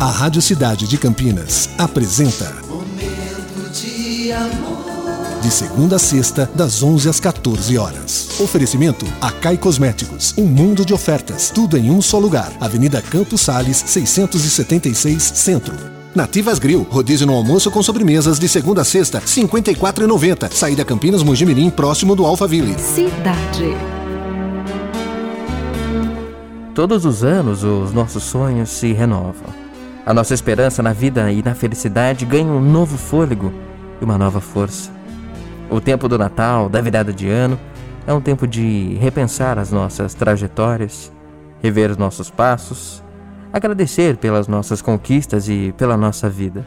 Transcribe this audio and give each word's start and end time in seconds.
A 0.00 0.06
Rádio 0.06 0.40
Cidade 0.40 0.86
de 0.86 0.96
Campinas 0.96 1.68
apresenta 1.76 2.54
Momento 2.68 3.68
de 3.72 4.30
amor. 4.30 5.40
De 5.42 5.50
segunda 5.50 5.96
a 5.96 5.98
sexta, 5.98 6.48
das 6.54 6.84
11 6.84 7.08
às 7.08 7.18
14 7.18 7.76
horas. 7.76 8.28
Oferecimento 8.38 9.04
Acai 9.20 9.56
Cosméticos. 9.56 10.34
Um 10.38 10.44
mundo 10.44 10.86
de 10.86 10.94
ofertas. 10.94 11.50
Tudo 11.50 11.76
em 11.76 11.90
um 11.90 12.00
só 12.00 12.16
lugar. 12.20 12.52
Avenida 12.60 13.02
Campos 13.02 13.40
Sales, 13.40 13.82
676 13.86 15.20
Centro. 15.20 15.74
Nativas 16.14 16.60
Grill, 16.60 16.86
rodízio 16.88 17.26
no 17.26 17.34
almoço 17.34 17.68
com 17.68 17.82
sobremesas 17.82 18.38
de 18.38 18.48
segunda 18.48 18.82
a 18.82 18.84
sexta, 18.84 19.18
R$ 19.18 19.24
54,90. 19.24 20.52
Saída 20.52 20.84
Campinas 20.84 21.24
Mojimirim, 21.24 21.70
próximo 21.70 22.14
do 22.14 22.24
Alphaville. 22.24 22.78
Cidade. 22.78 23.76
Todos 26.72 27.04
os 27.04 27.24
anos 27.24 27.64
os 27.64 27.92
nossos 27.92 28.22
sonhos 28.22 28.68
se 28.68 28.92
renovam. 28.92 29.67
A 30.08 30.14
nossa 30.14 30.32
esperança 30.32 30.82
na 30.82 30.94
vida 30.94 31.30
e 31.30 31.42
na 31.42 31.54
felicidade 31.54 32.24
ganha 32.24 32.50
um 32.50 32.62
novo 32.62 32.96
fôlego 32.96 33.52
e 34.00 34.04
uma 34.06 34.16
nova 34.16 34.40
força. 34.40 34.90
O 35.68 35.82
tempo 35.82 36.08
do 36.08 36.16
Natal, 36.16 36.66
da 36.66 36.80
virada 36.80 37.12
de 37.12 37.28
ano, 37.28 37.60
é 38.06 38.14
um 38.14 38.18
tempo 38.18 38.46
de 38.46 38.94
repensar 38.94 39.58
as 39.58 39.70
nossas 39.70 40.14
trajetórias, 40.14 41.12
rever 41.62 41.90
os 41.90 41.98
nossos 41.98 42.30
passos, 42.30 43.04
agradecer 43.52 44.16
pelas 44.16 44.48
nossas 44.48 44.80
conquistas 44.80 45.46
e 45.46 45.74
pela 45.76 45.94
nossa 45.94 46.26
vida. 46.26 46.66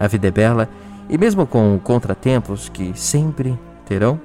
A 0.00 0.06
vida 0.06 0.28
é 0.28 0.30
bela 0.30 0.66
e, 1.10 1.18
mesmo 1.18 1.46
com 1.46 1.78
contratempos 1.84 2.70
que 2.70 2.98
sempre 2.98 3.58
terão, 3.84 4.18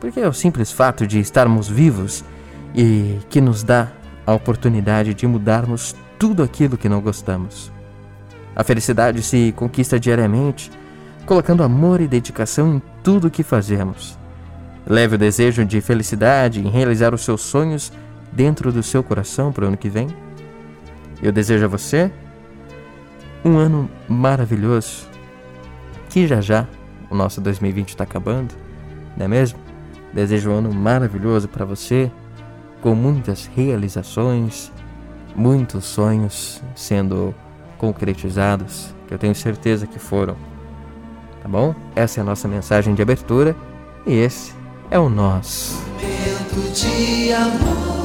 porque 0.00 0.18
é 0.18 0.26
o 0.26 0.32
simples 0.32 0.72
fato 0.72 1.06
de 1.06 1.20
estarmos 1.20 1.68
vivos 1.68 2.24
e 2.74 3.20
que 3.30 3.40
nos 3.40 3.62
dá 3.62 3.86
a 4.26 4.34
oportunidade 4.34 5.14
de 5.14 5.24
mudarmos 5.24 5.94
tudo 6.18 6.42
aquilo 6.42 6.76
que 6.76 6.88
não 6.88 7.00
gostamos. 7.00 7.72
A 8.54 8.64
felicidade 8.64 9.22
se 9.22 9.52
conquista 9.56 10.00
diariamente, 10.00 10.70
colocando 11.24 11.62
amor 11.62 12.00
e 12.00 12.08
dedicação 12.08 12.74
em 12.74 12.82
tudo 13.02 13.28
o 13.28 13.30
que 13.30 13.42
fazemos. 13.42 14.18
Leve 14.86 15.14
o 15.14 15.18
desejo 15.18 15.64
de 15.64 15.80
felicidade 15.80 16.60
em 16.60 16.68
realizar 16.68 17.14
os 17.14 17.20
seus 17.20 17.42
sonhos 17.42 17.92
dentro 18.32 18.72
do 18.72 18.82
seu 18.82 19.02
coração 19.02 19.52
para 19.52 19.64
o 19.64 19.68
ano 19.68 19.76
que 19.76 19.88
vem. 19.88 20.08
Eu 21.22 21.30
desejo 21.30 21.64
a 21.64 21.68
você 21.68 22.10
um 23.44 23.56
ano 23.56 23.88
maravilhoso, 24.08 25.06
que 26.08 26.26
já 26.26 26.40
já 26.40 26.66
o 27.10 27.14
nosso 27.14 27.40
2020 27.40 27.90
está 27.90 28.04
acabando, 28.04 28.54
não 29.16 29.24
é 29.24 29.28
mesmo? 29.28 29.58
Desejo 30.12 30.50
um 30.50 30.54
ano 30.54 30.72
maravilhoso 30.72 31.48
para 31.48 31.64
você, 31.64 32.10
com 32.80 32.94
muitas 32.94 33.46
realizações, 33.46 34.72
muitos 35.38 35.84
sonhos 35.84 36.60
sendo 36.74 37.34
concretizados, 37.78 38.92
que 39.06 39.14
eu 39.14 39.18
tenho 39.18 39.34
certeza 39.34 39.86
que 39.86 39.98
foram. 39.98 40.36
Tá 41.40 41.48
bom? 41.48 41.74
Essa 41.94 42.20
é 42.20 42.22
a 42.22 42.24
nossa 42.24 42.48
mensagem 42.48 42.94
de 42.94 43.00
abertura 43.00 43.54
e 44.04 44.14
esse 44.14 44.52
é 44.90 44.98
o 44.98 45.08
nosso. 45.08 45.80
Momento 46.02 46.72
de 46.72 47.32
amor. 47.32 47.97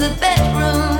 the 0.00 0.08
bedroom. 0.18 0.99